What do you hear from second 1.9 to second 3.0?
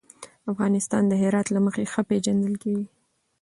ښه پېژندل کېږي.